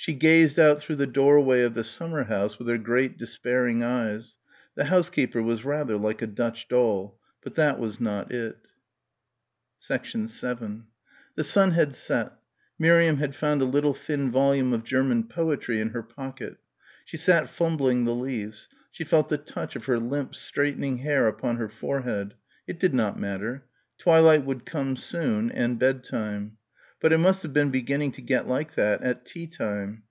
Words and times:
She 0.00 0.14
gazed 0.14 0.60
out 0.60 0.80
through 0.80 0.94
the 0.94 1.08
doorway 1.08 1.62
of 1.62 1.74
the 1.74 1.82
summer 1.82 2.22
house 2.22 2.56
with 2.56 2.68
her 2.68 2.78
great 2.78 3.18
despairing 3.18 3.82
eyes... 3.82 4.36
the 4.76 4.84
housekeeper 4.84 5.42
was 5.42 5.64
rather 5.64 5.96
like 5.96 6.22
a 6.22 6.28
Dutch 6.28 6.68
doll... 6.68 7.18
but 7.42 7.56
that 7.56 7.80
was 7.80 7.98
not 7.98 8.30
it. 8.30 8.56
7 9.80 10.28
The 11.34 11.42
sun 11.42 11.70
had 11.72 11.96
set. 11.96 12.32
Miriam 12.78 13.16
had 13.16 13.34
found 13.34 13.60
a 13.60 13.64
little 13.64 13.92
thin 13.92 14.30
volume 14.30 14.72
of 14.72 14.84
German 14.84 15.24
poetry 15.24 15.80
in 15.80 15.88
her 15.88 16.04
pocket. 16.04 16.58
She 17.04 17.16
sat 17.16 17.50
fumbling 17.50 18.04
the 18.04 18.14
leaves. 18.14 18.68
She 18.92 19.02
felt 19.02 19.28
the 19.28 19.36
touch 19.36 19.74
of 19.74 19.86
her 19.86 19.98
limp 19.98 20.36
straightening 20.36 20.98
hair 20.98 21.26
upon 21.26 21.56
her 21.56 21.68
forehead. 21.68 22.34
It 22.68 22.78
did 22.78 22.94
not 22.94 23.18
matter. 23.18 23.64
Twilight 23.98 24.44
would 24.44 24.60
soon 24.98 25.48
come, 25.48 25.58
and 25.58 25.76
bed 25.76 26.04
time. 26.04 26.52
But 27.00 27.12
it 27.12 27.18
must 27.18 27.44
have 27.44 27.52
been 27.52 27.70
beginning 27.70 28.10
to 28.10 28.22
get 28.22 28.48
like 28.48 28.74
that 28.74 29.02
at 29.02 29.24
tea 29.24 29.46
time. 29.46 30.02